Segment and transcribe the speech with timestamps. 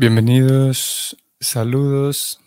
[0.00, 2.38] Bienvenidos, saludos.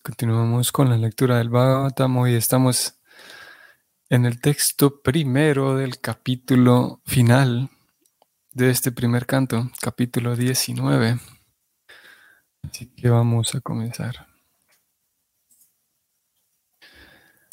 [0.00, 2.18] Continuamos con la lectura del Bhagavatam.
[2.18, 3.00] Hoy estamos
[4.08, 7.68] en el texto primero del capítulo final
[8.52, 11.18] de este primer canto, capítulo 19.
[12.62, 14.28] Así que vamos a comenzar.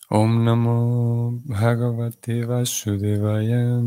[0.07, 3.80] Om Namo Bhagavate Vasudevaya.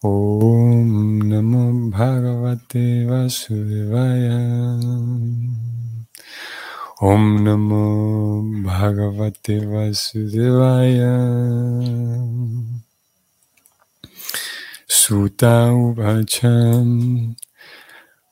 [0.00, 4.78] Om Namo Bhagavate Vasudevaya.
[7.02, 11.18] Om Namo Bhagavate Vasudevaya.
[14.86, 17.34] Suta Uvacham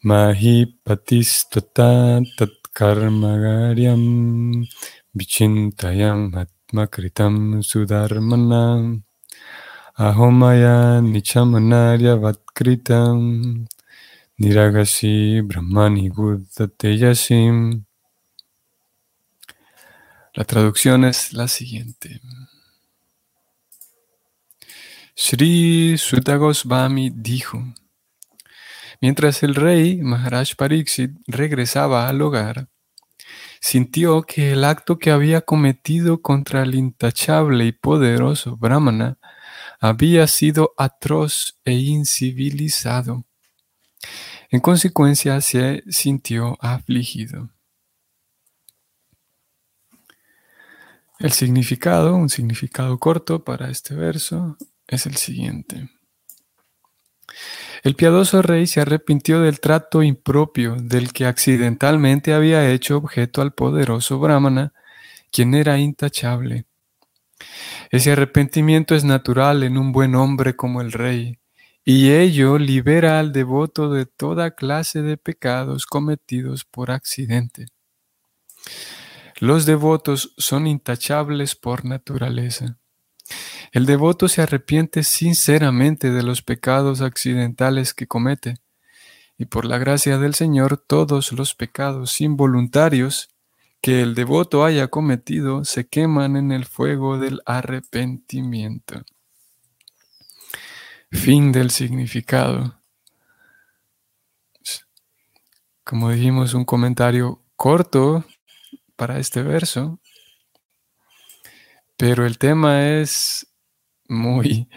[0.04, 4.62] Mahipatistata Tatkarmagaryam
[5.18, 9.05] Vichintayam Atmakritam Sudharmanam
[9.98, 13.66] Ahomaya Nichamanarya Vatkritam
[14.38, 16.12] Niragasi Brahmani
[16.98, 17.86] Yasim.
[20.34, 22.20] La traducción es la siguiente.
[25.14, 27.64] Sri Sutta Goswami dijo,
[29.00, 32.68] mientras el rey Maharaj Pariksit regresaba al hogar,
[33.62, 39.16] sintió que el acto que había cometido contra el intachable y poderoso Brahmana
[39.80, 43.24] había sido atroz e incivilizado.
[44.50, 47.50] En consecuencia, se sintió afligido.
[51.18, 55.88] El significado, un significado corto para este verso, es el siguiente.
[57.82, 63.54] El piadoso rey se arrepintió del trato impropio del que accidentalmente había hecho objeto al
[63.54, 64.72] poderoso Brahmana,
[65.30, 66.66] quien era intachable.
[67.90, 71.38] Ese arrepentimiento es natural en un buen hombre como el rey,
[71.84, 77.66] y ello libera al devoto de toda clase de pecados cometidos por accidente.
[79.38, 82.78] Los devotos son intachables por naturaleza.
[83.70, 88.56] El devoto se arrepiente sinceramente de los pecados accidentales que comete,
[89.38, 93.28] y por la gracia del Señor todos los pecados involuntarios
[93.86, 99.04] que el devoto haya cometido se queman en el fuego del arrepentimiento.
[101.12, 102.80] Fin del significado.
[105.84, 108.24] Como dijimos, un comentario corto
[108.96, 110.00] para este verso,
[111.96, 113.46] pero el tema es
[114.08, 114.68] muy,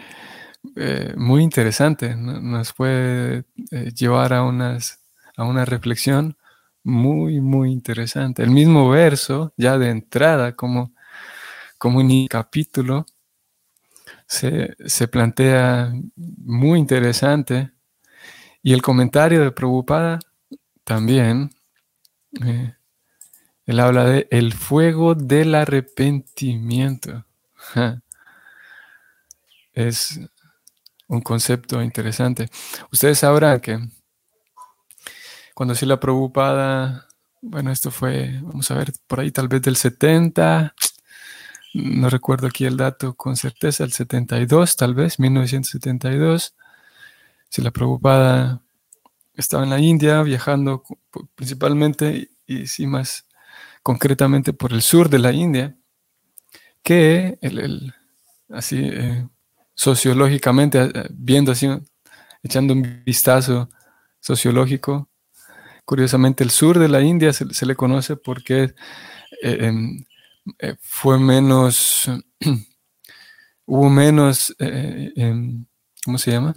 [0.76, 2.14] eh, muy interesante.
[2.14, 5.00] Nos puede eh, llevar a, unas,
[5.36, 6.36] a una reflexión
[6.82, 8.42] muy, muy interesante.
[8.42, 10.92] El mismo verso, ya de entrada, como,
[11.78, 13.06] como un capítulo,
[14.26, 17.72] se, plantea muy interesante.
[18.62, 20.18] Y el comentario de Prabhupada
[20.84, 21.50] también.
[22.44, 22.74] Eh,
[23.78, 27.24] habla de el fuego del arrepentimiento.
[29.72, 30.20] Es
[31.06, 32.48] un concepto interesante.
[32.92, 33.78] Ustedes sabrán que
[35.54, 37.08] cuando sí la Prabhupada,
[37.42, 40.74] bueno, esto fue, vamos a ver, por ahí tal vez del 70,
[41.74, 46.54] no recuerdo aquí el dato con certeza, el 72 tal vez, 1972,
[47.48, 48.62] si la Prabhupada
[49.34, 50.82] estaba en la India viajando
[51.34, 53.26] principalmente y sí más
[53.82, 55.76] concretamente por el sur de la India,
[56.82, 57.94] que el,
[58.50, 59.26] así eh,
[59.74, 61.68] sociológicamente, eh, viendo así,
[62.42, 63.68] echando un vistazo
[64.20, 65.09] sociológico,
[65.90, 68.74] Curiosamente, el sur de la India se, le conoce porque
[69.42, 70.04] eh, em,
[70.60, 72.08] eh, fue menos,
[73.66, 75.66] hubo menos, eh, em,
[76.04, 76.54] ¿cómo se llama?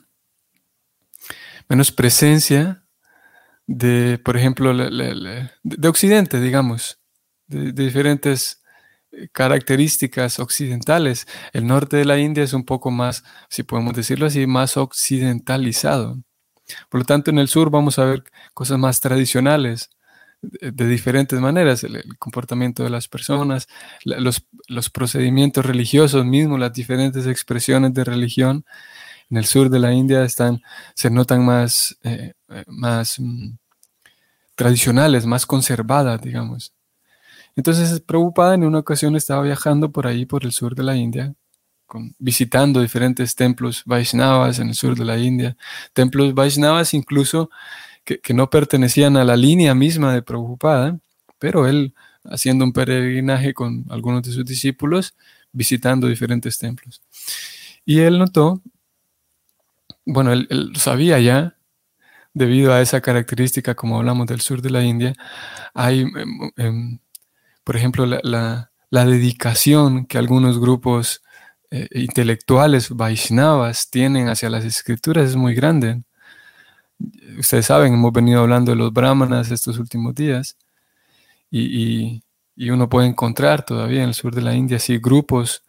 [1.68, 2.86] Menos presencia
[3.66, 5.50] de, por ejemplo, de,
[5.90, 7.00] Occidente, digamos,
[7.48, 8.62] de, diferentes
[9.32, 11.26] características occidentales.
[11.54, 16.22] El norte de la India es un poco más, si podemos decirlo así, más occidentalizado.
[16.90, 18.24] Por lo tanto, en el sur vamos a ver
[18.54, 19.90] cosas más tradicionales,
[20.44, 23.68] de, diferentes maneras, el, comportamiento de las personas,
[24.04, 28.66] los, procedimientos religiosos mismos, las diferentes expresiones de religión.
[29.30, 30.62] En el sur de la India están,
[30.96, 33.56] se notan más, eh, eh, más mm,
[34.56, 36.74] tradicionales, más conservadas, digamos.
[37.56, 41.34] Entonces, preocupada, en una ocasión estaba viajando por ahí, por el sur de la India,
[42.20, 45.58] visitando diferentes templos Vaishnavas en el sur de la India,
[45.94, 47.50] templos Vaishnavas incluso
[48.04, 51.00] que, no pertenecían a la línea misma de Prabhupada,
[51.40, 51.94] pero él
[52.26, 55.16] haciendo un peregrinaje con algunos de sus discípulos,
[55.52, 57.02] visitando diferentes templos.
[57.86, 58.62] Y él notó,
[60.06, 61.58] bueno, él, sabía ya
[62.34, 65.14] debido a esa característica, como hablamos del sur de la India,
[65.74, 67.00] hay, em, em,
[67.64, 71.24] por ejemplo, la, dedicación que algunos grupos
[71.76, 76.04] eh, intelectuales Vaishnavas tienen hacia las escrituras es muy grande.
[77.40, 80.56] Ustedes saben, hemos venido hablando de los brahmanas estos últimos días
[81.50, 82.22] y,
[82.70, 85.64] uno puede encontrar todavía en el sur de la India así grupos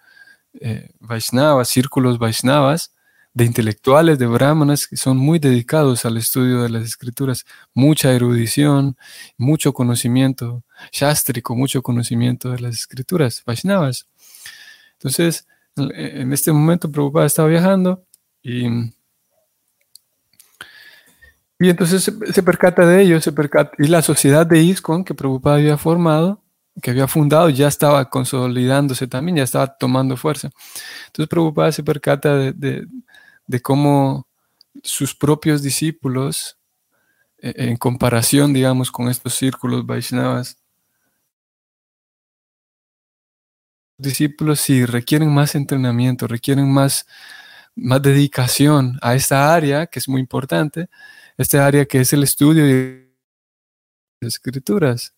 [0.61, 2.93] eh, Vaishnavas, círculos Vaishnavas
[3.33, 8.99] de intelectuales, de brahmanas, que son muy dedicados al estudio de las escrituras, mucha erudición,
[9.39, 14.06] mucho conocimiento shastrico, mucho conocimiento de las escrituras Vaishnavas.
[14.99, 18.05] Entonces, en este momento Prabhupada estaba viajando
[18.43, 18.67] y,
[21.59, 25.56] y entonces se, percata de ello, se percata, y la sociedad de ISKCON que Prabhupada
[25.56, 26.43] había formado,
[26.82, 30.50] que había fundado, ya estaba consolidándose también, ya estaba tomando fuerza.
[31.06, 32.87] Entonces Prabhupada se percata de
[33.47, 34.29] de cómo
[34.82, 36.59] sus propios discípulos,
[37.38, 40.59] e, en comparación, digamos, con estos círculos Vaishnavas,
[43.99, 47.06] discípulos sí requieren más entrenamiento, requieren más,
[47.75, 50.88] más dedicación a esta área que es muy importante,
[51.37, 53.14] esta área que es el estudio de
[54.20, 55.14] las escrituras.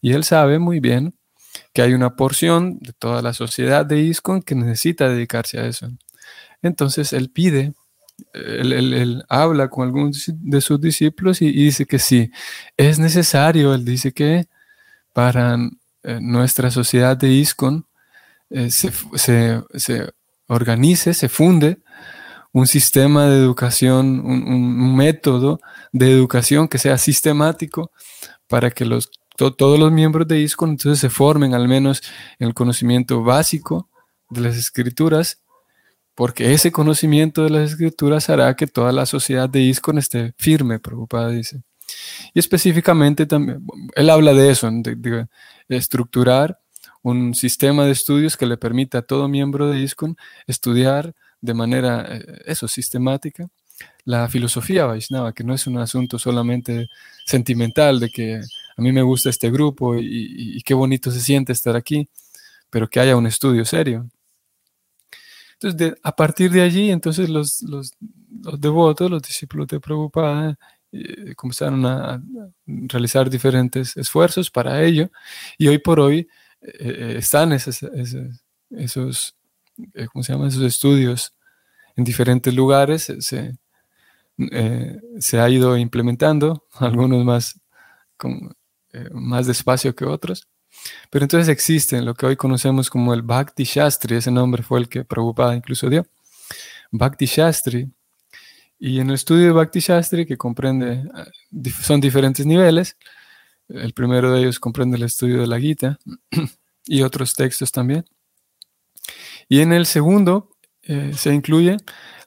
[0.00, 1.14] Y él sabe muy bien
[1.72, 5.88] que hay una porción de toda la sociedad de ISKCON que necesita dedicarse a eso.
[6.62, 7.74] Entonces él pide,
[8.34, 12.30] él, habla con algunos de sus discípulos y, dice que sí,
[12.76, 14.46] es necesario, él dice que
[15.12, 15.56] para
[16.04, 17.86] eh, nuestra sociedad de ISCON
[18.52, 20.10] eh, se,
[20.46, 21.78] organice, se funde
[22.52, 25.60] un sistema de educación, un, método
[25.92, 27.90] de educación que sea sistemático
[28.46, 32.02] para que los, todos los miembros de ISCON entonces se formen al menos
[32.38, 33.88] en el conocimiento básico
[34.28, 35.42] de las escrituras
[36.14, 40.78] porque ese conocimiento de las escrituras hará que toda la sociedad de ISCON esté firme,
[40.78, 41.62] preocupada, dice.
[42.34, 43.64] Y específicamente también,
[43.94, 45.26] él habla de eso, de,
[45.68, 46.60] estructurar
[47.02, 50.16] un sistema de estudios que le permita a todo miembro de ISCON
[50.46, 53.48] estudiar de manera, eh, eso, sistemática,
[54.04, 56.88] la filosofía Vaishnava, que no es un asunto solamente
[57.26, 58.36] sentimental de que
[58.76, 62.08] a mí me gusta este grupo y qué bonito se siente estar aquí,
[62.70, 64.08] pero que haya un estudio serio.
[65.62, 67.92] Entonces, a partir de allí, entonces los, los,
[68.58, 70.58] devotos, los discípulos de Prabhupada,
[70.90, 72.22] eh, comenzaron a,
[72.66, 75.10] realizar diferentes esfuerzos para ello
[75.56, 76.28] y hoy por hoy
[76.62, 77.82] eh, eh, están esos,
[78.70, 79.36] esos,
[80.12, 80.48] ¿cómo se llama?
[80.48, 81.34] esos estudios
[81.96, 83.12] en diferentes lugares.
[83.20, 83.56] Se,
[85.18, 87.60] se ha ido implementando, algunos más,
[88.16, 88.54] con,
[89.12, 90.48] más despacio que otros.
[91.10, 94.88] Pero entonces existe lo que hoy conocemos como el Bhakti Shastri, ese nombre fue el
[94.88, 96.06] que Prabhupada incluso dio.
[96.90, 97.90] Bhakti Shastri.
[98.78, 102.96] Y en el estudio de Bhakti Shastri, que comprende, eh, son diferentes niveles,
[103.74, 105.98] el primero de ellos comprende el estudio de la Gita
[106.86, 108.04] y otros textos también.
[109.48, 111.76] Y en el segundo eh, se incluye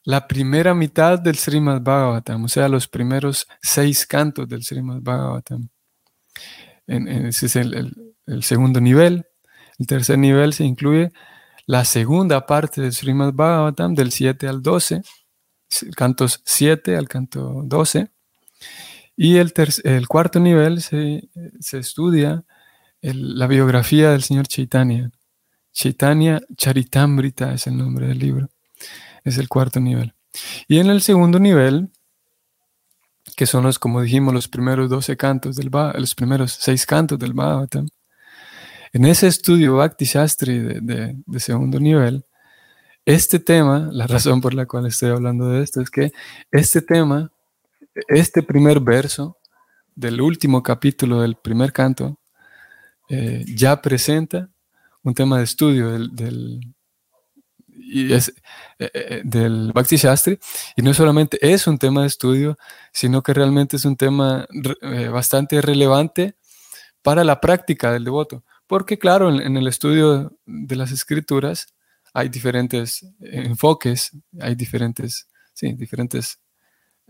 [0.03, 5.69] la primera mitad del Srimad Bhagavatam, o sea, los primeros seis cantos del Srimad Bhagavatam.
[6.87, 9.25] ese es el, el segundo nivel.
[9.77, 11.11] El tercer nivel se incluye
[11.65, 15.01] la segunda parte del Srimad Bhagavatam, del 7 al 12,
[15.95, 18.11] cantos 7 al canto 12.
[19.15, 19.53] Y el,
[19.83, 21.29] el cuarto nivel se,
[21.71, 22.43] estudia
[23.01, 25.11] la biografía del señor Chaitanya.
[25.71, 28.49] Chaitanya Charitamrita es el nombre del libro.
[29.23, 30.13] Es el cuarto nivel.
[30.67, 31.91] Y en el segundo nivel,
[33.35, 37.33] que son los, como dijimos, los primeros 12 cantos del los primeros seis cantos del
[37.33, 37.87] Bhagavatam,
[38.95, 42.25] en ese estudio Bhakti Shastri de, segundo nivel,
[43.03, 46.13] este tema, la razón por la cual estoy hablando de esto es que
[46.49, 47.29] este tema,
[48.07, 49.37] este primer verso
[49.95, 52.19] del último capítulo del primer canto,
[53.09, 54.49] eh, ya presenta
[55.03, 56.59] un tema de estudio del,
[57.67, 58.29] y es,
[58.79, 60.39] eh, eh, del Bhakti Shastri,
[60.75, 62.57] y no solamente es un tema de estudio,
[62.91, 64.47] sino que realmente es un tema
[65.11, 66.35] bastante relevante
[67.01, 68.43] para la práctica del devoto.
[68.67, 71.67] Porque claro, en, el estudio de las escrituras
[72.13, 76.39] hay diferentes enfoques, hay diferentes, sí, diferentes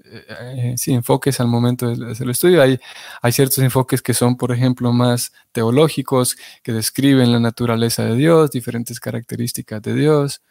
[0.03, 2.61] eh, sí, enfoques al momento de hacer el estudio.
[2.61, 2.79] Hay,
[3.21, 8.51] hay ciertos enfoques que son, por ejemplo, más teológicos, que describen la naturaleza de Dios,
[8.51, 10.41] diferentes características de Dios.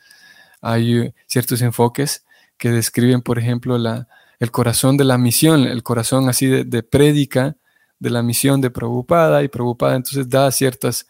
[0.60, 2.24] Hay eh, ciertos enfoques
[2.56, 4.08] que describen, por ejemplo, la,
[4.38, 7.56] el corazón de la misión, el corazón así de, de prédica
[7.98, 11.06] de la misión de Prabhupada y Prabhupada entonces da ciertas,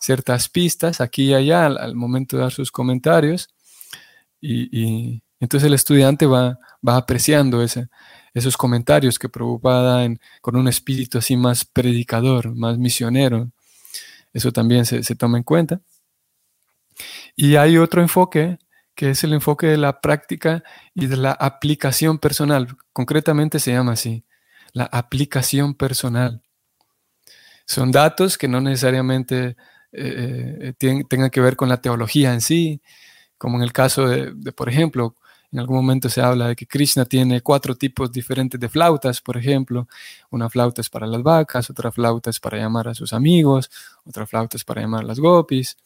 [0.00, 3.48] ciertas pistas aquí y allá al, momento de dar sus comentarios
[4.40, 10.08] y, entonces el estudiante va, va apreciando esos comentarios que Prabhupada
[10.40, 13.50] con un espíritu así más predicador, más misionero.
[14.32, 15.80] Eso también se, se toma en cuenta.
[17.36, 18.58] Y hay otro enfoque
[18.98, 22.76] que es el enfoque de la práctica y de la aplicación personal.
[22.92, 24.24] Concretamente se llama así,
[24.72, 26.42] la aplicación personal.
[27.64, 29.56] Son datos que no necesariamente
[29.92, 32.82] eh, eh, tengan que ver con la teología en sí,
[33.36, 35.14] como en el caso de, por ejemplo,
[35.50, 39.36] en algún momento se habla de que Krishna tiene cuatro tipos diferentes de flautas, por
[39.36, 39.88] ejemplo.
[40.30, 43.70] Una flauta es para las vacas, otra flauta es para llamar a sus amigos,
[44.04, 45.76] otra flauta es para llamar a las gopis.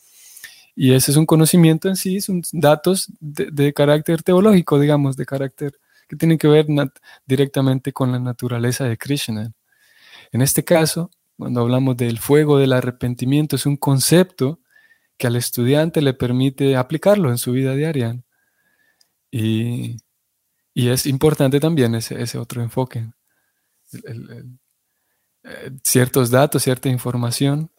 [0.74, 5.78] Y ese es un conocimiento en sí, son datos de, carácter teológico, digamos, de carácter
[6.08, 6.66] que tienen que ver
[7.26, 9.52] directamente con la naturaleza de Krishna.
[10.32, 14.60] En este caso, cuando hablamos del fuego del arrepentimiento, es un concepto
[15.18, 18.18] que al estudiante le permite aplicarlo en su vida diaria.
[19.32, 19.96] Y,
[20.74, 23.06] es importante también ese, otro enfoque.
[23.92, 27.70] Eh, ciertos datos, cierta información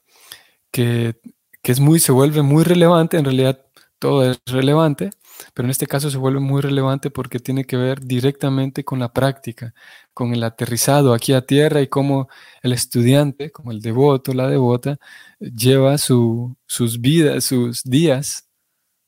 [0.72, 1.16] que
[1.64, 3.66] que es muy, se vuelve muy relevante, en realidad
[3.98, 5.12] todo es relevante,
[5.54, 9.14] pero en este caso se vuelve muy relevante porque tiene que ver directamente con la
[9.14, 9.74] práctica,
[10.14, 12.28] con el aterrizado aquí a tierra y cómo
[12.62, 14.98] el estudiante, como el devoto, la devota,
[15.40, 16.56] lleva sus
[17.00, 18.50] vidas, sus días,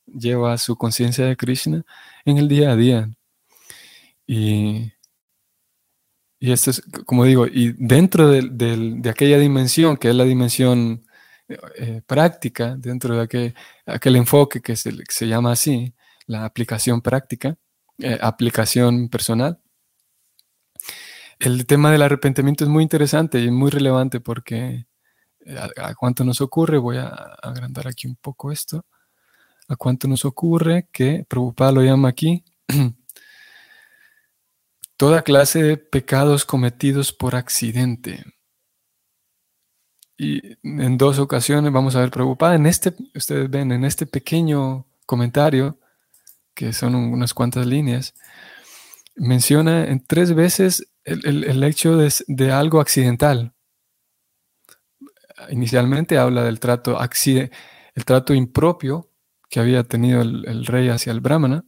[0.07, 1.83] lleva su conciencia de Krishna
[2.25, 3.09] en el día a día.
[4.27, 4.91] Y,
[6.39, 11.05] y esto es, como digo, y dentro de aquella dimensión, que es la dimensión
[11.47, 15.93] eh, práctica dentro de aquel, aquel enfoque que se, se, llama así,
[16.25, 17.55] la aplicación práctica,
[17.99, 19.61] eh, aplicación personal.
[21.37, 24.87] El tema del arrepentimiento es muy interesante y muy relevante porque
[25.45, 28.83] eh, a, cuánto nos ocurre, voy a agrandar aquí un poco esto,
[29.67, 32.43] a cuánto nos ocurre que Prabhupada lo llama aquí,
[34.97, 38.23] toda clase de pecados cometidos por accidente.
[40.17, 42.55] Y en dos ocasiones vamos a ver preocupada.
[42.55, 45.77] En este, ustedes ven, en este pequeño comentario,
[46.53, 48.13] que son unas cuantas líneas,
[49.15, 53.53] menciona en tres veces el, hecho de, algo accidental.
[55.49, 59.09] Inicialmente habla del trato, el trato impropio
[59.55, 61.63] que había tenido el, rey hacia el brahmana.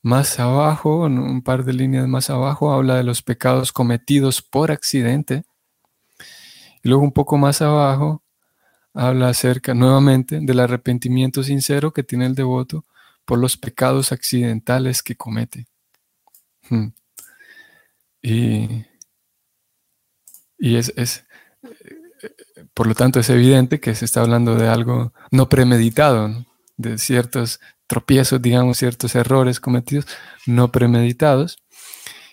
[0.00, 4.70] Más abajo, en un par de líneas más abajo, habla de los pecados cometidos por
[4.70, 5.42] accidente
[6.84, 8.22] y luego un poco más abajo
[8.92, 12.84] habla acerca nuevamente del arrepentimiento sincero que tiene el devoto
[13.24, 15.66] por los pecados accidentales que comete.
[16.70, 16.90] Hmm.
[18.22, 18.84] Y,
[20.60, 21.24] es,
[22.72, 26.44] por lo tanto, es evidente que se está hablando de algo no premeditado,
[26.76, 30.06] de ciertos tropiezos, digamos, ciertos errores cometidos
[30.46, 31.58] no premeditados,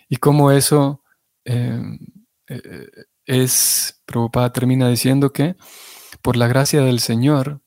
[0.10, 1.04] y cómo eso
[1.46, 1.82] eh,
[2.48, 2.88] eh,
[3.26, 5.56] es, Prabhupada termina diciendo que
[6.22, 7.62] por la gracia del Señor,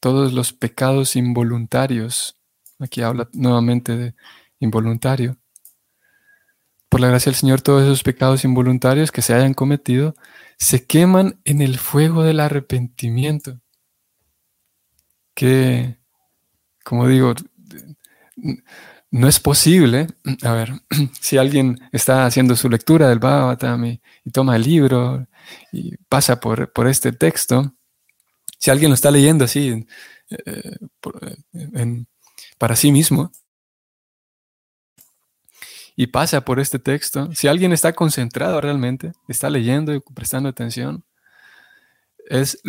[0.00, 2.38] todos los pecados involuntarios,
[2.78, 4.14] aquí habla nuevamente de
[4.58, 5.38] involuntario,
[6.88, 10.14] por la gracia del Señor, todos esos pecados involuntarios que se hayan cometido
[10.58, 13.60] se queman en el fuego del arrepentimiento.
[15.34, 15.96] Que,
[16.84, 17.34] como digo,
[19.12, 20.06] no es posible,
[20.42, 20.72] a ver,
[21.20, 24.00] si alguien está haciendo su lectura del Bhagavatam y,
[24.32, 25.26] toma el libro
[25.70, 27.74] y pasa por, por, este texto,
[28.58, 29.86] si alguien lo está leyendo así
[30.30, 30.76] eh,
[32.58, 33.30] para sí mismo
[35.94, 41.04] y pasa por este texto, si alguien está concentrado realmente, está leyendo y prestando atención,
[42.30, 42.62] es,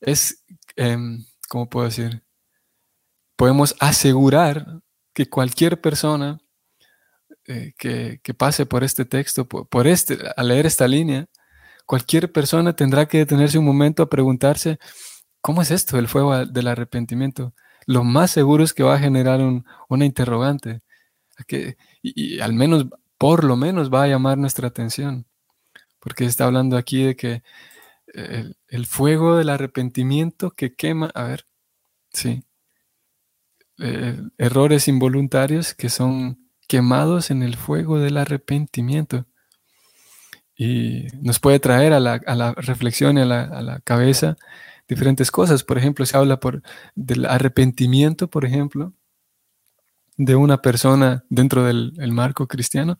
[0.00, 0.44] es
[0.76, 2.24] em, ¿cómo puedo decir?
[3.36, 4.80] Podemos asegurar
[5.12, 6.40] que cualquier persona
[7.46, 11.26] eh, que, pase por este texto, por, este, a leer esta línea,
[11.86, 14.80] cualquier persona tendrá que detenerse un momento a preguntarse,
[15.40, 17.54] ¿cómo es esto el fuego del arrepentimiento?
[17.86, 19.40] Lo más seguro es que va a generar
[19.88, 20.80] una interrogante,
[21.46, 25.24] que, y, al menos, por lo menos va a llamar nuestra atención,
[26.00, 27.44] porque está hablando aquí de que
[28.14, 31.46] el, el fuego del arrepentimiento que quema, a ver,
[32.12, 32.44] sí,
[33.78, 39.26] eh, errores involuntarios que son quemados en el fuego del arrepentimiento.
[40.56, 44.36] Y nos puede traer a la, reflexión y a la, cabeza
[44.88, 45.64] diferentes cosas.
[45.64, 46.62] Por ejemplo, se habla por,
[46.94, 48.92] del arrepentimiento, por ejemplo,
[50.16, 52.98] de una persona dentro del marco cristiano,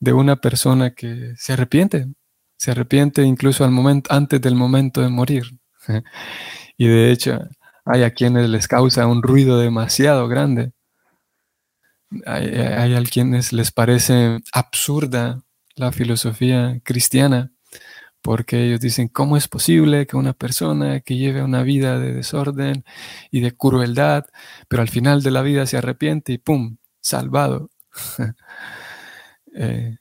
[0.00, 2.08] de una persona que se arrepiente,
[2.56, 3.64] se arrepiente incluso
[4.08, 5.44] antes del momento de morir.
[6.76, 7.38] y de hecho,
[7.84, 10.72] hay a quienes les causa un ruido demasiado grande
[12.26, 15.42] hay, a quienes les parece absurda
[15.76, 17.52] la filosofía cristiana,
[18.22, 22.84] porque ellos dicen, ¿cómo es posible que una persona que lleve una vida de desorden
[23.30, 24.26] y de crueldad,
[24.68, 26.78] pero al final de la vida se arrepiente y ¡pum!
[27.00, 27.70] salvado?
[29.54, 29.98] eh,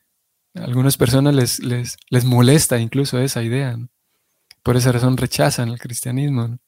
[0.55, 3.77] algunas personas les, les, molesta incluso esa idea.
[4.61, 6.59] Por esa razón rechazan el cristianismo.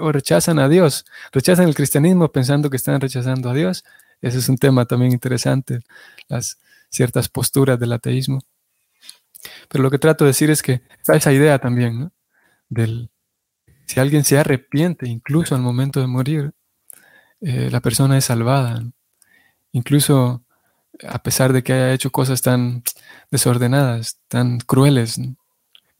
[0.00, 1.04] O rechazan a Dios.
[1.32, 3.84] Rechazan el cristianismo pensando que están rechazando a Dios.
[4.20, 5.80] Ese es un tema también interesante,
[6.28, 6.58] las
[6.90, 8.40] ciertas posturas del ateísmo.
[9.68, 12.12] Pero lo que trato de decir es que está esa idea también, ¿no?
[12.68, 13.10] Del,
[13.86, 16.52] si alguien se arrepiente, incluso al momento de morir,
[17.40, 18.82] eh, la persona es salvada.
[19.72, 20.42] Incluso
[21.06, 22.82] a pesar de que haya hecho cosas tan
[23.30, 25.20] desordenadas, tan crueles.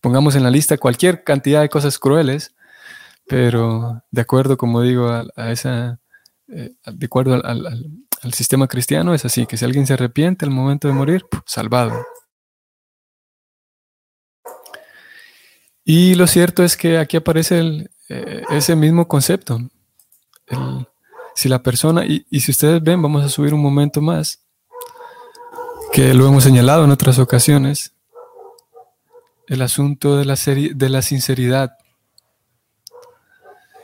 [0.00, 2.54] Pongamos en la lista cualquier cantidad de cosas crueles,
[3.26, 6.00] pero de acuerdo, como digo, a, esa,
[6.48, 7.94] eh, de acuerdo al,
[8.32, 12.04] sistema cristiano, es así, que si alguien se arrepiente al momento de morir, salvado.
[15.84, 19.58] Y lo cierto es que aquí aparece eh, ese mismo concepto.
[21.34, 24.47] si la persona, y, y si ustedes ven, vamos a subir un momento más,
[25.92, 27.94] que lo hemos señalado en otras ocasiones,
[29.46, 31.76] el asunto de la, de la sinceridad.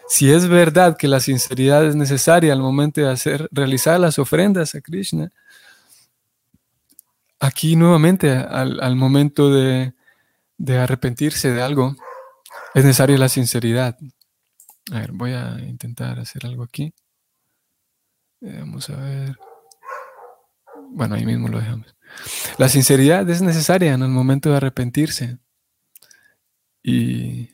[0.08, 4.74] Si es verdad que la sinceridad es necesaria al momento de hacer, realizar las ofrendas
[4.74, 5.32] a Krishna,
[7.40, 9.92] aquí nuevamente al, momento de,
[10.68, 11.96] arrepentirse de algo,
[12.74, 13.98] es necesaria la sinceridad.
[14.92, 16.92] A ver, voy a intentar hacer algo aquí.
[18.42, 19.38] Eh, vamos a ver.
[20.90, 21.93] Bueno, ahí mismo lo dejamos.
[22.58, 25.38] La sinceridad es necesaria en el momento de arrepentirse.
[26.82, 27.50] Y,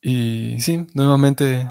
[0.00, 1.68] y sí, nuevamente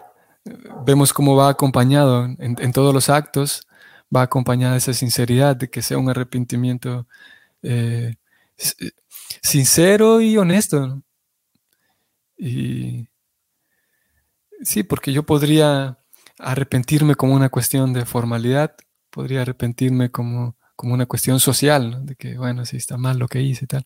[0.86, 3.68] vemos cómo va acompañado en, todos los actos,
[4.16, 7.08] va acompañada esa sinceridad de que sea un arrepentimiento
[7.62, 8.16] eh,
[9.42, 11.02] sincero y honesto.
[12.38, 13.08] Y
[14.62, 15.98] sí, porque yo podría
[16.40, 18.76] arrepentirme como una cuestión de formalidad,
[19.10, 23.42] podría arrepentirme como como una cuestión social, de que, bueno, si está mal lo que
[23.42, 23.84] hice y tal.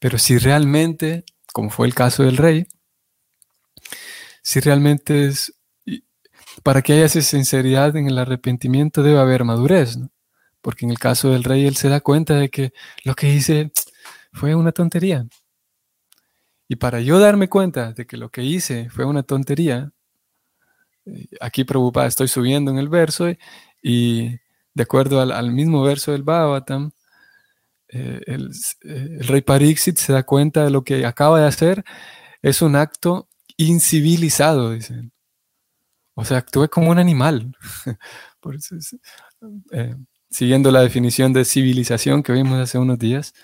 [0.00, 2.66] Pero si realmente, como fue el caso del rey,
[4.42, 5.54] si realmente es,
[6.62, 10.10] para que haya esa sinceridad en el arrepentimiento debe haber madurez, ¿no?
[10.62, 12.72] Porque en el caso del rey él se da cuenta de que
[13.04, 13.70] lo que hice
[14.32, 15.26] fue una tontería.
[16.68, 19.92] Y para yo darme cuenta de que lo que hice fue una tontería,
[21.04, 23.26] eh, aquí preocupada estoy subiendo en el verso
[23.82, 24.38] y
[24.74, 26.90] de acuerdo al, mismo verso del Bhagavatam,
[27.88, 31.84] eh, eh, el, rey Pariksit se da cuenta de lo que acaba de hacer
[32.42, 35.12] es un acto incivilizado, dicen.
[36.14, 37.54] O sea, actúe como un animal.
[39.72, 39.94] Eh,
[40.30, 43.34] siguiendo la definición de civilización que vimos hace unos días,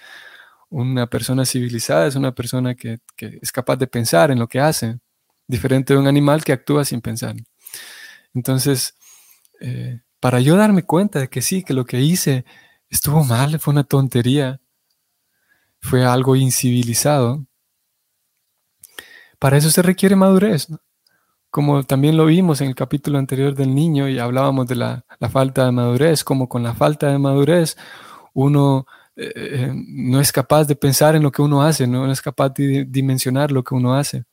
[0.71, 4.99] una persona civilizada es una persona que, es capaz de pensar en lo que hace,
[5.47, 7.37] diferente de un animal que actúa sin pensar.
[8.33, 8.95] Entonces,
[10.21, 12.45] para yo darme cuenta de que sí, que lo que hice
[12.89, 14.61] estuvo mal, fue una tontería,
[15.81, 17.47] fue algo incivilizado.
[19.39, 20.69] Para eso se requiere madurez,
[21.51, 25.67] como también lo vimos en el capítulo anterior del niño y hablábamos de la, falta
[25.67, 27.77] de madurez, como con la falta de madurez
[28.35, 32.21] uno eh, eh, no es capaz de pensar en lo que uno hace, no es
[32.21, 34.27] capaz de dimensionar lo que uno hace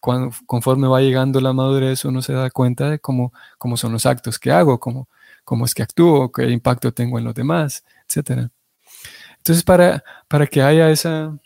[0.00, 4.38] conforme va llegando la madurez, uno se da cuenta de cómo, cómo son los actos
[4.38, 5.08] que hago, cómo,
[5.44, 8.50] cómo es que actúo, qué impacto tengo en los demás, etc.
[9.38, 11.38] Entonces, para, para que haya esa,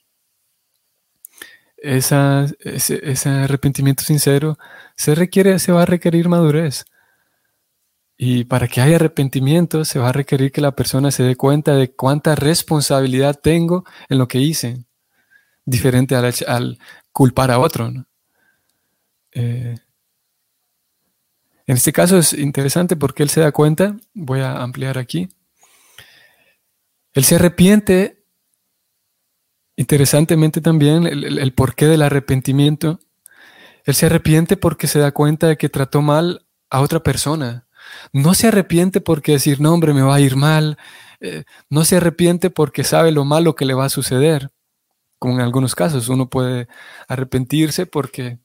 [1.78, 4.58] esa, ese, arrepentimiento sincero,
[4.96, 6.86] se, requiere, se va a requerir madurez.
[8.16, 11.74] Y para que haya arrepentimiento, se va a requerir que la persona se dé cuenta
[11.74, 14.84] de cuánta responsabilidad tengo en lo que hice,
[15.64, 16.78] diferente al, al
[17.12, 17.90] culpar a otro.
[17.90, 18.06] ¿no?
[19.34, 19.76] Eh,
[21.66, 25.28] en este caso es interesante porque él se da cuenta, voy a ampliar aquí,
[27.14, 28.24] él se arrepiente,
[29.76, 33.00] interesantemente también el, porqué del arrepentimiento,
[33.84, 37.66] él se arrepiente porque se da cuenta de que trató mal a otra persona.
[38.12, 40.78] No se arrepiente porque decir, no, hombre, me va a ir mal.
[41.20, 44.50] Eh, no se arrepiente porque sabe lo malo que le va a suceder.
[45.18, 46.66] Como en algunos casos, uno puede
[47.08, 48.38] arrepentirse porque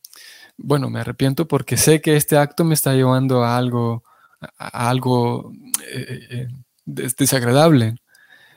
[0.62, 4.04] bueno, me arrepiento porque sé que este acto me está llevando a algo,
[4.58, 5.52] a algo
[5.92, 6.48] eh, eh,
[6.86, 7.96] desagradable.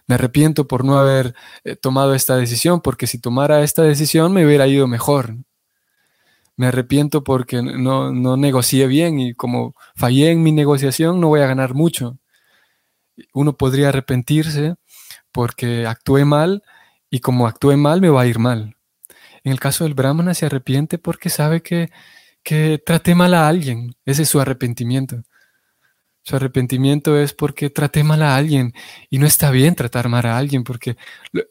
[0.09, 1.35] Me arrepiento por no haber
[1.65, 5.37] eh, tomado esta decisión, porque si tomara esta decisión me hubiera ido mejor.
[6.57, 11.41] me arrepiento porque no, no negocié bien y como fallé en mi negociación no voy
[11.41, 12.19] a ganar mucho.
[13.33, 14.75] Uno podría arrepentirse
[15.33, 16.62] porque actué mal
[17.11, 18.77] y como actué mal me va a ir mal.
[19.44, 21.90] En el caso del brahmana se arrepiente porque sabe que,
[22.85, 23.94] traté mal a alguien.
[24.05, 25.22] Ese es su arrepentimiento.
[26.22, 28.72] Su arrepentimiento es porque traté mal a alguien
[29.11, 30.96] y no está bien tratar mal a alguien porque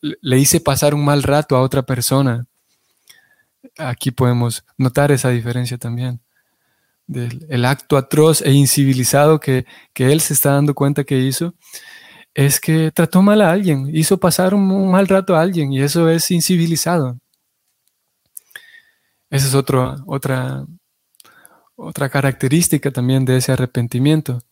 [0.01, 2.47] le hice pasar un mal rato a otra persona.
[3.77, 6.21] Aquí podemos notar esa diferencia también.
[7.07, 11.53] Del el acto atroz e incivilizado que, que él se está dando cuenta que hizo
[12.33, 16.09] es que trató mal a alguien, hizo pasar un, mal rato a alguien y eso
[16.09, 17.19] es incivilizado.
[19.31, 20.67] Esa es otra, otra
[22.09, 24.43] característica también de ese arrepentimiento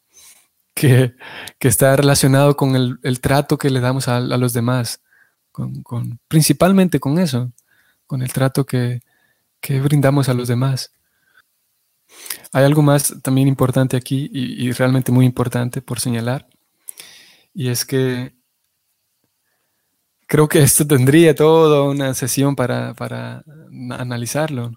[0.74, 1.16] que,
[1.60, 5.02] está relacionado con el, trato que le damos a, los demás,
[5.52, 7.52] con, principalmente con eso,
[8.08, 9.02] con el trato que,
[9.68, 10.94] brindamos a los demás.
[12.54, 16.48] Hay algo más también importante aquí y, realmente muy importante por señalar,
[17.54, 18.34] y es que
[20.30, 23.44] creo que esto tendría toda una sesión para, para
[23.92, 24.72] analizarlo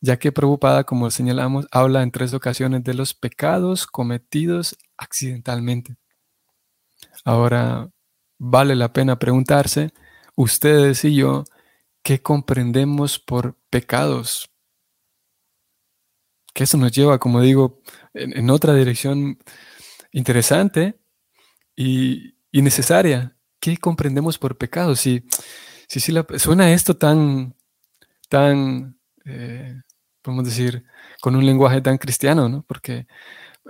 [0.00, 5.96] ya que Prabhupada, como señalamos, habla en tres ocasiones de los pecados cometidos accidentalmente.
[7.24, 7.90] Ahora,
[8.38, 9.92] vale la pena preguntarse,
[10.36, 11.44] ustedes y yo,
[12.02, 14.48] ¿qué comprendemos por pecados?
[16.54, 17.82] Que eso nos lleva, como digo,
[18.14, 19.38] en, otra dirección
[20.12, 20.98] interesante
[21.74, 23.35] y, necesaria.
[23.60, 25.00] ¿Qué comprendemos por pecados?
[25.00, 25.24] Si,
[25.88, 27.54] si suena esto tan,
[28.28, 29.80] tan eh,
[30.26, 30.84] podemos decir,
[31.20, 32.64] con un lenguaje tan cristiano, ¿no?
[32.66, 33.06] Porque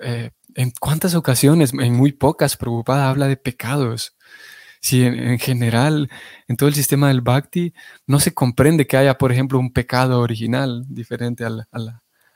[0.02, 4.16] eh, en cuántas ocasiones, en muy pocas, Prabhupada habla de pecados.
[4.80, 6.10] Si en, general,
[6.48, 7.74] en todo el sistema del Bhakti,
[8.06, 11.50] no se comprende que haya, por ejemplo, un pecado original diferente a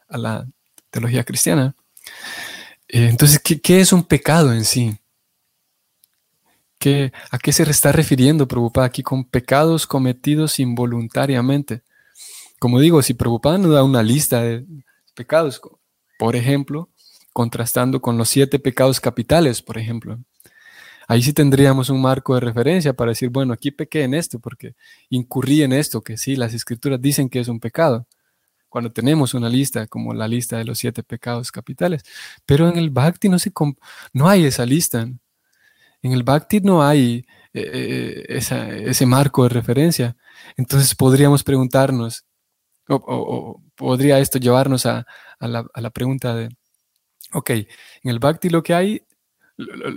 [0.09, 0.47] la,
[0.91, 1.75] teología cristiana.
[2.89, 4.99] Eh, entonces, ¿qué, es un pecado en sí?
[6.81, 11.83] ¿Qué, ¿A qué se está refiriendo Prabhupada aquí con pecados cometidos involuntariamente?
[12.59, 14.65] Como digo, si Prabhupada nos da una lista de
[15.15, 15.61] pecados,
[16.19, 16.89] por ejemplo,
[17.35, 20.21] contrastando con los siete pecados capitales, por ejemplo,
[21.07, 24.75] ahí sí tendríamos un marco de referencia para decir, bueno, aquí pequé en esto porque
[25.11, 28.07] incurrí en esto, que sí, las escrituras dicen que es un pecado,
[28.71, 32.05] cuando tenemos una lista como la lista de los siete pecados capitales.
[32.47, 33.29] Pero en el Bhakti
[34.15, 35.07] no hay esa lista.
[36.03, 40.17] En el Bhakti no hay eh, eh, ese marco de referencia.
[40.57, 42.25] Entonces podríamos preguntarnos,
[42.89, 45.07] o, podría esto llevarnos a,
[45.41, 46.49] la, pregunta de,
[47.33, 47.67] ok, en
[48.05, 49.07] el Bhakti lo que hay,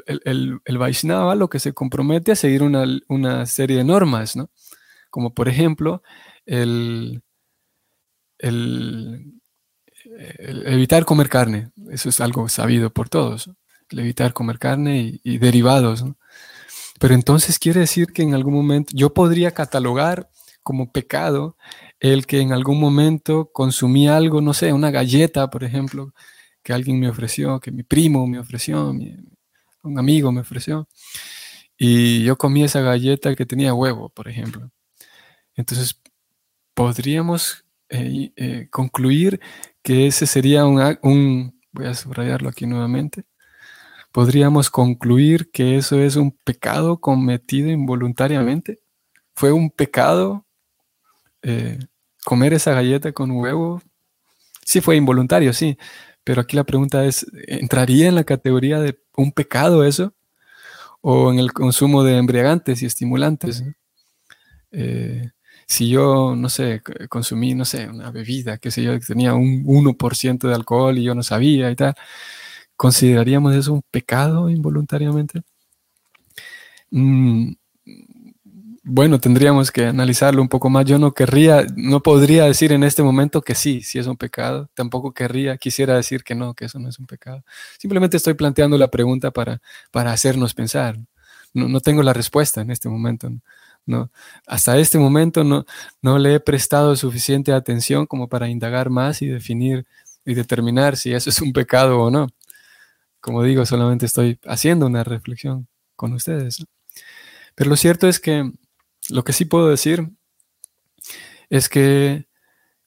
[0.05, 4.49] el, el, Vaishnava lo que se compromete a seguir una, serie de normas, ¿no?
[5.09, 6.03] Como por ejemplo,
[6.45, 7.23] el,
[9.99, 13.49] evitar comer carne, eso es algo sabido por todos,
[14.01, 16.03] evitar comer carne y, derivados.
[16.99, 20.29] Pero entonces quiere decir que en algún momento yo podría catalogar
[20.63, 21.57] como pecado
[21.99, 26.13] el que en algún momento consumí algo, no sé, una galleta, por ejemplo,
[26.63, 30.87] que alguien me ofreció, que mi primo me ofreció, un amigo me ofreció,
[31.77, 34.71] y yo comí esa galleta que tenía huevo, por ejemplo.
[35.55, 35.99] Entonces,
[36.73, 39.39] podríamos eh, eh, concluir
[39.83, 43.25] que ese sería un, voy a subrayarlo aquí nuevamente,
[44.13, 48.79] podríamos concluir que eso es un pecado cometido involuntariamente.
[49.35, 50.45] Fue un pecado
[51.41, 51.79] eh,
[52.23, 53.81] comer esa galleta con huevo,
[54.63, 55.77] sí fue involuntario, sí,
[56.23, 60.13] pero aquí la pregunta es, ¿entraría en la categoría de un pecado eso?
[61.01, 63.63] ¿O en el consumo de embriagantes y estimulantes?
[64.71, 65.31] Eh,
[65.65, 69.65] si yo, no sé, consumí, no sé, una bebida, que sé yo, que tenía un
[69.65, 71.95] 1% de alcohol y yo no sabía y tal,
[72.83, 75.41] ¿consideraríamos eso un pecado involuntariamente?
[76.91, 77.53] Mm,
[78.83, 80.83] bueno, tendríamos que analizarlo un poco más.
[80.83, 84.69] Yo no querría, no podría decir en este momento que sí, sí es un pecado.
[84.73, 87.45] Tampoco querría, quisiera decir que no, que eso no es un pecado.
[87.79, 90.99] Simplemente estoy planteando la pregunta para, para hacernos pensar.
[91.53, 93.29] No, tengo la respuesta en este momento.
[93.85, 94.11] No,
[94.45, 95.65] hasta este momento no,
[96.01, 99.85] no le he prestado suficiente atención como para indagar más y definir
[100.25, 102.27] y determinar si eso es un pecado o no.
[103.23, 106.65] Como digo, solamente estoy haciendo una reflexión con ustedes.
[107.55, 108.51] Pero lo cierto es que
[109.07, 110.09] lo que sí puedo decir
[111.49, 112.27] es que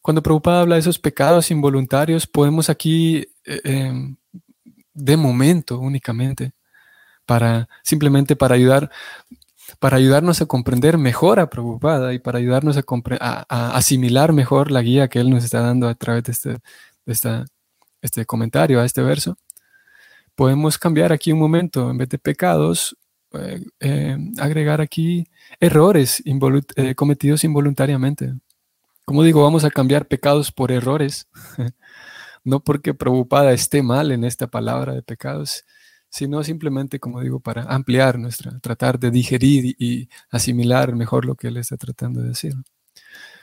[0.03, 4.17] cuando Prabhupada habla de esos pecados involuntarios, podemos aquí, eh, em,
[4.93, 6.53] de momento únicamente,
[7.25, 8.91] para simplemente para ayudar,
[9.79, 15.09] para ayudarnos a comprender mejor a Prabhupada y para ayudarnos a, asimilar mejor la guía
[15.09, 16.51] que él nos está dando a través de este,
[17.07, 17.47] de
[18.03, 19.39] este comentario, a este verso,
[20.37, 22.97] podemos cambiar aquí un momento, en vez de pecados,
[23.33, 25.27] eh, eh, agregar aquí
[25.59, 26.23] errores
[26.77, 28.35] eh, cometidos involuntariamente.
[29.05, 31.29] Como digo, vamos a cambiar pecados por errores,
[32.45, 35.65] no porque Prabhupada esté mal en esta palabra de pecados,
[36.11, 41.49] sino simplemente, como digo, para ampliar nuestra, tratar de digerir y, asimilar mejor lo que
[41.49, 42.55] él está tratando de decir.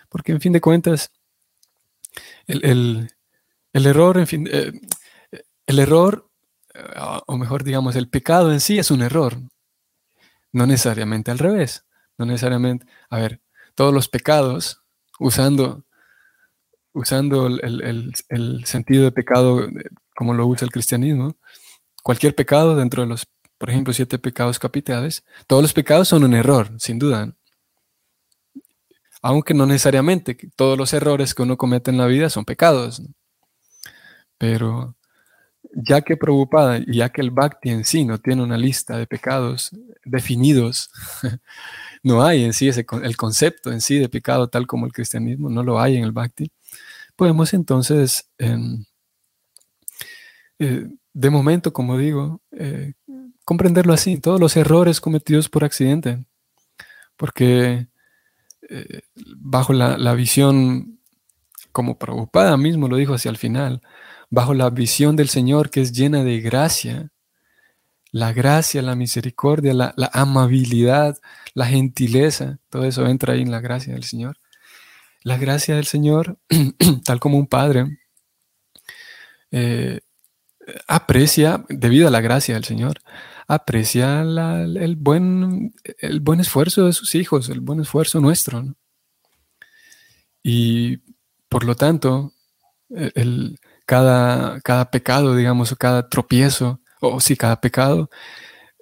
[0.10, 1.12] Porque en fin de cuentas,
[2.48, 3.10] el,
[3.74, 4.48] error, en fin,
[5.68, 6.30] el error
[7.28, 9.38] o mejor digamos, el pecado en sí es un error.
[10.52, 11.86] No necesariamente al revés.
[12.18, 13.42] No necesariamente, a ver,
[13.76, 14.84] todos los pecados,
[15.20, 15.84] usando,
[16.94, 18.14] usando el,
[18.66, 19.68] sentido de pecado
[20.16, 21.36] como lo usa el cristianismo,
[22.04, 26.36] cualquier pecado dentro de los, por ejemplo, siete pecados capitales, todos los pecados son un
[26.36, 27.36] error, sin duda.
[29.22, 33.02] Aunque no necesariamente todos los errores que uno comete en la vida son pecados.
[34.38, 34.96] Pero
[35.76, 39.72] ya que preocupada, ya que el bhakti en sí no tiene una lista de pecados
[40.06, 40.90] definidos,
[42.04, 45.50] no hay en sí ese, el concepto en sí de pecado tal como el cristianismo,
[45.50, 46.52] no lo hay en el bhakti,
[47.16, 48.86] podemos entonces, em,
[50.60, 52.94] eh, de momento, como digo, eh,
[53.46, 56.26] comprenderlo así, todos los errores cometidos por accidente,
[57.18, 57.88] porque
[58.70, 61.00] eh, bajo la, la, visión,
[61.72, 63.82] como preocupada mismo lo dijo hacia el final,
[64.34, 67.12] bajo la visión del Señor que es llena de gracia,
[68.12, 71.20] la gracia, la misericordia, la, amabilidad,
[71.54, 74.40] la gentileza, todo eso entra ahí en la gracia del Señor.
[75.22, 76.40] La gracia del Señor,
[77.06, 78.00] tal como un padre,
[79.52, 80.00] eh,
[80.88, 83.02] aprecia, debido a la gracia del Señor,
[83.48, 88.66] aprecia el, buen, el buen esfuerzo de sus hijos, el buen esfuerzo nuestro.
[90.42, 90.98] Y
[91.50, 92.34] por lo tanto,
[92.90, 98.10] el, cada, cada pecado, digamos, o cada tropiezo, o sí, cada pecado,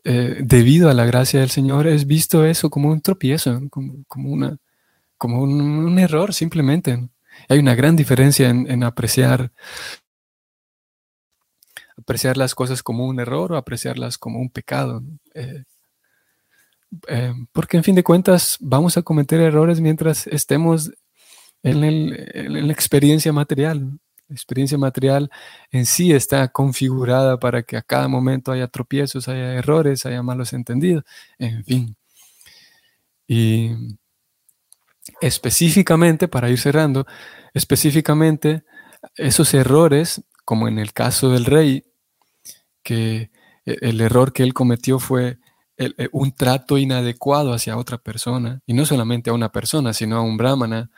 [0.03, 4.57] eh, debido a la gracia del Señor, es visto eso como un tropiezo, como, una,
[5.17, 7.07] como un, error simplemente.
[7.49, 9.51] Hay una gran diferencia en, apreciar
[11.97, 15.03] apreciar las cosas como un error o apreciarlas como un pecado.
[15.35, 15.63] Eh,
[17.07, 20.91] eh, porque en fin de cuentas vamos a cometer errores mientras estemos
[21.63, 23.99] en, en la experiencia material.
[24.31, 25.29] Experiencia material
[25.71, 30.53] en sí está configurada para que a cada momento haya tropiezos, haya errores, haya malos
[30.53, 31.03] entendidos,
[31.37, 31.95] en fin.
[33.27, 33.71] Y
[35.21, 37.05] específicamente, para ir cerrando,
[37.53, 38.63] específicamente
[39.15, 41.83] esos errores, como en el caso del rey,
[42.83, 43.31] que
[43.65, 45.39] e-, el error que él cometió fue
[45.77, 50.21] e-, un trato inadecuado hacia otra persona, y no solamente a una persona, sino a
[50.21, 50.91] un brahmana,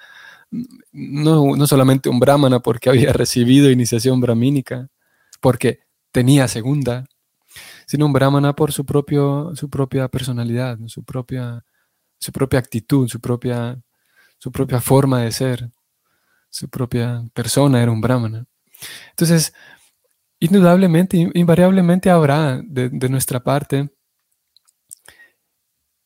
[0.92, 4.90] no, no solamente un brahmana porque había recibido iniciación brahmínica,
[5.42, 5.80] porque
[6.12, 7.06] tenía segunda,
[7.86, 11.66] sino un brahmana por su, propio, su propia personalidad, su propia,
[12.20, 13.82] su propia actitud, su propia,
[14.38, 15.70] su propia forma de ser,
[16.50, 18.46] su propia persona era un brahmana.
[19.10, 19.54] Entonces,
[20.40, 23.90] indudablemente, invariablemente habrá de, de nuestra parte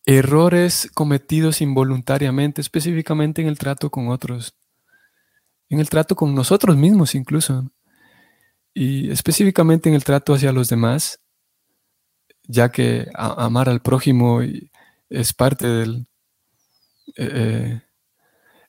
[0.08, 4.56] errores cometidos involuntariamente, específicamente en el trato con otros,
[5.70, 7.70] en el trato con nosotros mismos incluso,
[8.74, 11.20] y específicamente en el trato hacia los demás,
[12.44, 14.40] ya que amar al prójimo
[15.10, 16.08] es parte del...
[17.18, 17.82] Eh, eh,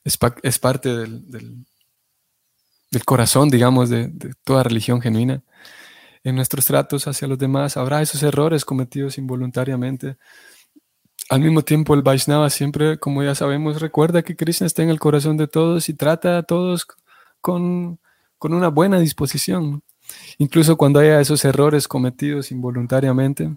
[0.03, 5.43] es, parte del, del, corazón, digamos, de, de toda religión genuina.
[6.23, 10.17] En nuestros tratos hacia los demás habrá esos errores cometidos involuntariamente,
[11.29, 14.99] al mismo tiempo, el Vaishnava siempre, como ya sabemos, recuerda que Krishna está en el
[14.99, 16.87] corazón de todos y trata a todos
[17.39, 17.99] con,
[18.41, 19.83] una buena disposición.
[20.39, 23.55] Incluso cuando haya esos errores cometidos involuntariamente,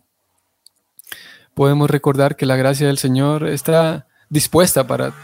[1.55, 5.15] podemos recordar que la gracia del Señor está dispuesta para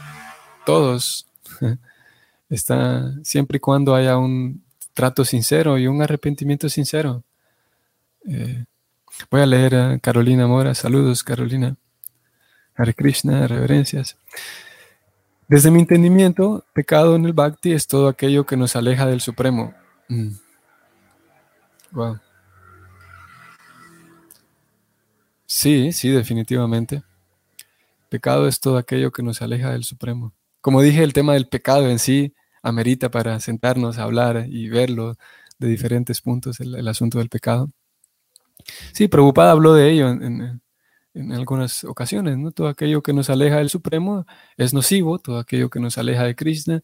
[0.65, 1.27] todos.
[2.51, 4.63] Está siempre y cuando haya un
[4.95, 7.23] trato sincero y un arrepentimiento sincero.
[8.27, 8.65] Eh,
[9.31, 10.75] voy a leer a Carolina Mora.
[10.75, 11.77] Saludos, Carolina.
[12.79, 14.17] Hare Krishna, reverencias.
[15.49, 19.75] Desde mi entendimiento, pecado en el bhakti es todo aquello que nos aleja del Supremo.
[21.91, 22.14] Wow.
[22.14, 22.21] Mm.
[25.45, 27.03] Sí, sí, definitivamente.
[28.09, 30.33] Pecado es todo aquello que nos aleja del Supremo.
[30.61, 35.17] Como dije, el tema del pecado en sí amerita para sentarnos a hablar y verlo
[35.59, 37.71] de diferentes puntos, el, asunto del pecado.
[38.93, 40.61] Sí, Prabhupada habló de ello en,
[41.33, 42.52] algunas ocasiones, ¿no?
[42.52, 44.26] Todo aquello que nos aleja del Supremo
[44.57, 46.83] es nocivo, todo aquello que nos aleja de Krishna,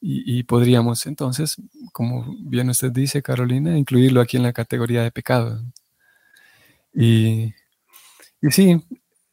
[0.00, 1.56] y, podríamos entonces,
[1.92, 5.62] como bien usted dice, Carolina, incluirlo aquí en la categoría de pecado.
[6.94, 7.54] Y,
[8.42, 8.82] y sí,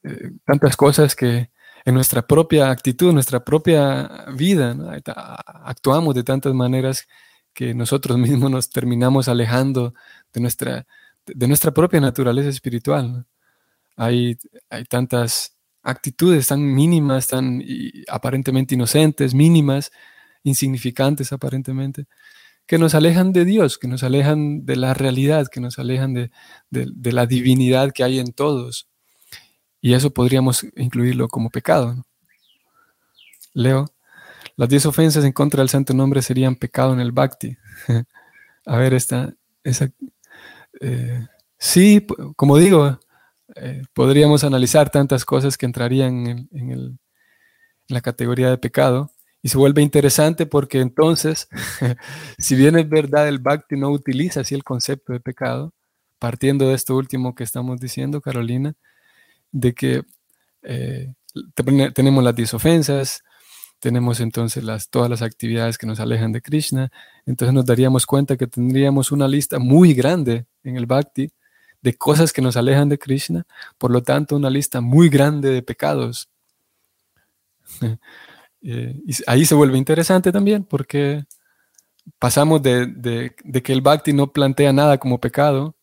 [0.04, 1.52] eh, tantas cosas que
[1.86, 4.76] en nuestra propia actitud, en nuestra propia vida,
[5.64, 7.08] actuamos de tantas maneras
[7.54, 9.94] que nosotros mismos nos terminamos alejando
[10.34, 10.88] de nuestra,
[11.26, 13.26] de nuestra propia naturaleza espiritual.
[13.96, 14.38] Hay,
[14.70, 17.62] hay tantas actitudes tan mínimas, tan
[18.10, 19.92] aparentemente inocentes, mínimas,
[20.44, 22.06] insignificantes aparentemente,
[22.66, 26.32] que nos alejan de Dios, que nos alejan de la realidad, que nos alejan de,
[26.70, 28.88] de, la divinidad que hay en todos.
[29.82, 32.06] Y eso podríamos incluirlo como pecado.
[33.54, 33.86] Leo,
[34.56, 37.58] las diez ofensas en contra del santo nombre serían pecado en el bhakti.
[38.66, 39.92] A ver, esta, esa,
[40.80, 41.28] eh,
[41.58, 42.06] sí,
[42.38, 43.00] como digo,
[43.56, 47.00] eh, podríamos analizar tantas cosas que entrarían en,
[47.88, 49.12] la categoría de pecado.
[49.42, 51.50] Y se vuelve interesante porque entonces,
[52.38, 55.74] si bien es verdad, el Bhakti no utiliza así el concepto de pecado,
[56.18, 58.74] partiendo de esto último que estamos diciendo, Carolina,
[59.52, 60.04] de que
[60.64, 61.14] eh,
[61.94, 63.24] tenemos las 10 ofensas,
[63.80, 66.90] tenemos entonces las, todas las actividades que nos alejan de Krishna,
[67.26, 71.30] entonces nos daríamos cuenta que tendríamos una lista muy grande en el Bhakti
[71.84, 73.46] de cosas que nos alejan de Krishna,
[73.78, 76.30] por lo tanto una lista muy grande de pecados.
[78.66, 81.26] Eh, y ahí se vuelve interesante también porque
[82.18, 85.76] pasamos de, que el bhakti no plantea nada como pecado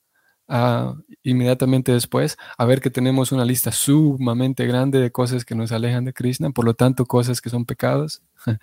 [0.48, 5.72] a inmediatamente después a ver que tenemos una lista sumamente grande de cosas que nos
[5.72, 8.22] alejan de Krishna, por lo tanto cosas que son pecados.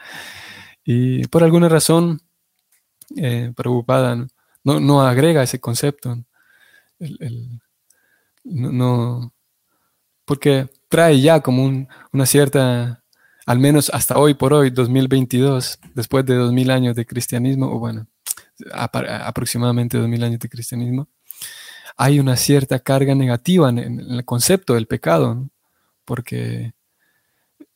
[0.84, 2.20] y por alguna razón,
[3.16, 4.16] eh, preocupada,
[4.64, 6.18] no, no, agrega ese concepto.
[8.44, 9.34] No,
[10.26, 13.04] porque trae ya como una cierta
[13.48, 18.06] al menos hasta hoy por hoy, 2022, después de 2000 años de cristianismo, o bueno,
[18.74, 21.08] aproximadamente 2000 años de cristianismo,
[21.96, 25.50] hay una cierta carga negativa en, el concepto del pecado,
[26.04, 26.74] porque,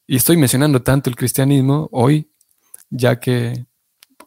[0.05, 2.29] y estoy mencionando tanto el cristianismo hoy,
[2.89, 3.65] ya que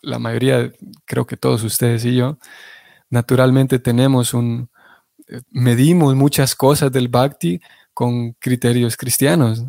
[0.00, 0.72] la mayoría,
[1.04, 2.38] creo que todos ustedes y yo,
[3.10, 4.70] naturalmente tenemos un,
[5.50, 7.60] medimos muchas cosas del bhakti
[7.92, 9.64] con criterios cristianos.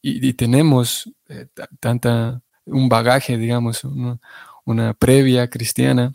[0.00, 1.46] Y, tenemos eh,
[1.78, 3.84] tanta, un bagaje, digamos,
[4.64, 6.12] una, previa cristiana,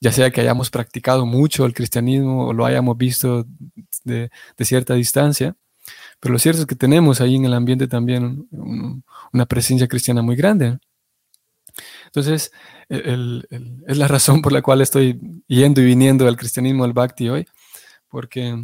[0.00, 3.46] ya sea que hayamos practicado mucho el cristianismo o lo hayamos visto
[4.04, 5.56] de, cierta distancia,
[6.20, 8.46] pero lo cierto es que tenemos ahí en el ambiente también
[9.32, 10.78] una presencia cristiana muy grande.
[12.06, 12.52] Entonces,
[12.88, 17.46] es la razón por la cual estoy yendo y viniendo del cristianismo al bhakti hoy,
[18.08, 18.56] porque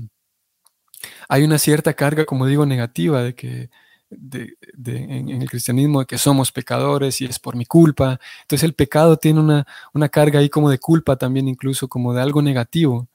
[1.29, 3.71] hay una cierta carga, como digo, negativa de que
[4.11, 8.21] de, en, el cristianismo de que somos pecadores y es por mi culpa.
[8.43, 12.23] Entonces el pecado tiene una, una, carga ahí como de culpa también, incluso como de
[12.23, 13.09] algo negativo.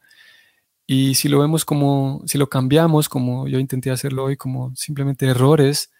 [0.87, 5.27] Y si lo vemos como, si lo cambiamos, como yo intenté hacerlo hoy, como simplemente
[5.27, 5.91] errores,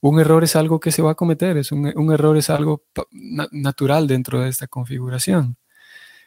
[0.00, 2.84] un error es algo que se va a cometer, es un, un error es algo
[3.52, 5.56] natural dentro de esta configuración.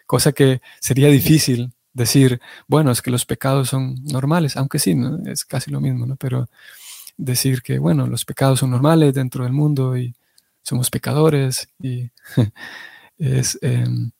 [0.07, 5.45] Cosa que sería difícil decir, bueno, es que los pecados son normales, aunque sí, es
[5.45, 6.15] casi lo mismo, ¿no?
[6.15, 6.49] Pero
[7.17, 10.15] decir que, bueno, los pecados son normales dentro del mundo y
[10.63, 12.09] somos pecadores y
[13.17, 14.11] es, em,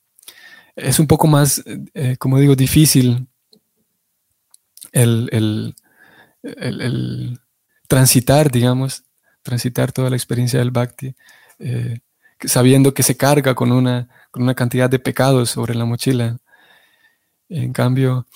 [0.76, 1.62] es un poco más,
[1.94, 3.26] eh, como digo, difícil
[4.92, 5.74] el,
[7.88, 9.04] transitar, digamos,
[9.42, 11.14] transitar toda la experiencia del bhakti,
[11.58, 12.00] eh,
[12.44, 16.38] sabiendo que se carga con una, con una cantidad de pecados sobre la mochila.
[17.52, 18.26] En cambio,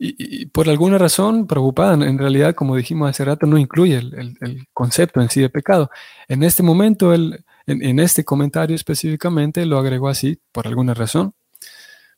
[0.00, 5.20] y, por alguna razón preocupada, en realidad, como dijimos hace rato, no incluye el, concepto
[5.20, 5.90] en sí de pecado.
[6.28, 11.34] En este momento, en, este comentario específicamente, lo agregó así, por alguna razón,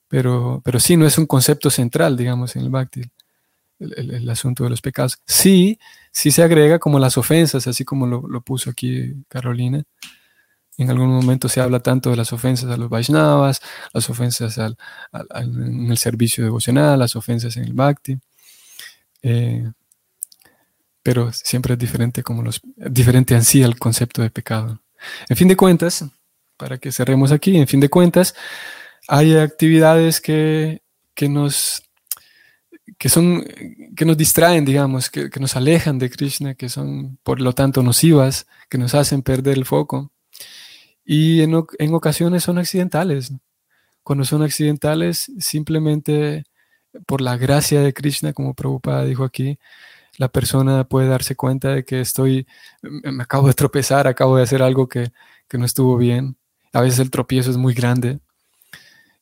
[0.09, 3.03] pero, pero sí no es un concepto central, digamos, en el Bhakti,
[3.79, 5.19] el, asunto de los pecados.
[5.25, 5.79] Sí,
[6.13, 9.85] sí se agrega como las ofensas, así como lo, lo puso aquí Carolina.
[10.81, 13.61] En algún momento se habla tanto de las ofensas a los Vaishnavas,
[13.93, 14.79] las ofensas al,
[15.35, 18.19] en el servicio devocional, las ofensas en el Bhakti.
[19.23, 19.71] Eh,
[21.03, 24.81] pero siempre es diferente como los diferente en sí concepto de pecado.
[25.29, 26.07] En fin de cuentas,
[26.57, 28.35] para que cerremos aquí, en fin de cuentas,
[29.07, 30.81] hay actividades que,
[31.29, 31.83] nos
[32.97, 33.45] que son
[33.95, 37.83] que nos distraen, digamos, que, que, nos alejan de Krishna, que son por lo tanto
[37.83, 40.11] nocivas, que nos hacen perder el foco.
[41.13, 41.55] Y en,
[41.93, 43.33] ocasiones son accidentales.
[44.05, 46.45] Cuando son accidentales, simplemente
[47.05, 49.59] por la gracia de Krishna, como Prabhupada dijo aquí,
[50.19, 52.47] la persona puede darse cuenta de que estoy,
[52.83, 55.11] me acabo de tropezar, acabo de hacer algo que,
[55.49, 56.37] que no estuvo bien.
[56.73, 58.21] A veces el tropiezo es muy grande.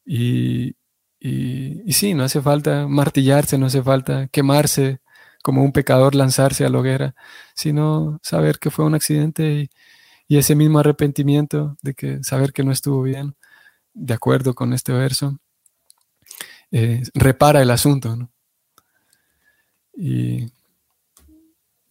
[0.04, 0.76] Y,
[1.18, 5.00] y, y, sí, no hace falta martillarse, no hace falta quemarse
[5.42, 7.14] como un pecador, lanzarse a la hoguera,
[7.54, 9.70] sino saber que fue un accidente y,
[10.28, 13.34] y ese mismo arrepentimiento de que saber que no estuvo bien,
[13.94, 15.38] de acuerdo con este verso,
[16.70, 18.14] eh, repara el asunto.
[18.14, 18.30] ¿no?
[19.96, 20.52] Y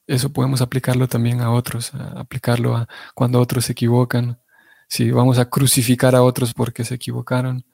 [0.06, 4.40] eso podemos aplicarlo también a otros, aplicarlo a cuando otros se equivocan.
[4.88, 7.66] Si vamos a crucificar a otros porque se equivocaron,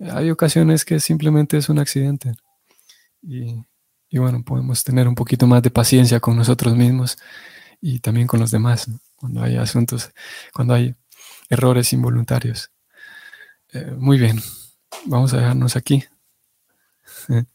[0.00, 2.32] hay ocasiones que simplemente es un accidente.
[3.22, 7.18] Y bueno, podemos tener un poquito más de paciencia con nosotros mismos
[7.80, 8.88] y también con los demás,
[9.22, 10.10] cuando hay asuntos,
[10.52, 10.96] cuando hay
[11.48, 12.72] errores involuntarios.
[13.72, 14.42] Eh, muy bien,
[15.06, 16.02] vamos a dejarnos aquí.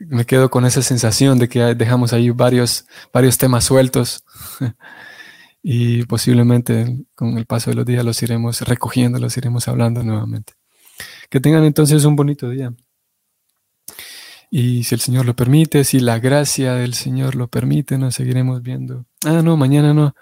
[0.00, 4.24] Me quedo con esa sensación de que dejamos ahí varios, varios temas sueltos
[5.62, 10.54] y posiblemente con el paso de los días los iremos recogiendo, los iremos hablando nuevamente.
[11.30, 12.74] Que tengan entonces un bonito día.
[14.50, 18.60] Y si el Señor lo permite, si la gracia del Señor lo permite, nos seguiremos
[18.60, 19.06] viendo.
[19.24, 20.16] Ah, no, mañana no.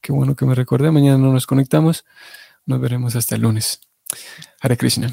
[0.00, 0.90] Qué bueno que me recordé.
[0.90, 2.04] Mañana no nos conectamos.
[2.66, 3.80] Nos veremos hasta el lunes.
[4.60, 5.12] Hare Krishna.